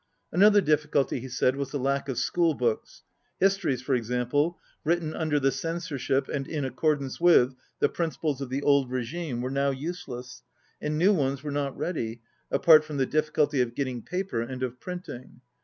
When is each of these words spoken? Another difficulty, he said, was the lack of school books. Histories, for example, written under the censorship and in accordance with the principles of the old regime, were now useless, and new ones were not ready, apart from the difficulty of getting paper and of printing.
Another 0.31 0.61
difficulty, 0.61 1.19
he 1.19 1.27
said, 1.27 1.55
was 1.55 1.69
the 1.69 1.77
lack 1.77 2.09
of 2.09 2.17
school 2.17 2.55
books. 2.55 3.03
Histories, 3.39 3.83
for 3.83 3.93
example, 3.93 4.57
written 4.83 5.13
under 5.13 5.39
the 5.39 5.51
censorship 5.51 6.27
and 6.27 6.47
in 6.47 6.65
accordance 6.65 7.21
with 7.21 7.53
the 7.77 7.87
principles 7.87 8.41
of 8.41 8.49
the 8.49 8.63
old 8.63 8.89
regime, 8.89 9.41
were 9.41 9.51
now 9.51 9.69
useless, 9.69 10.41
and 10.81 10.97
new 10.97 11.13
ones 11.13 11.43
were 11.43 11.51
not 11.51 11.77
ready, 11.77 12.19
apart 12.49 12.83
from 12.83 12.97
the 12.97 13.05
difficulty 13.05 13.61
of 13.61 13.75
getting 13.75 14.01
paper 14.01 14.41
and 14.41 14.63
of 14.63 14.79
printing. 14.79 15.41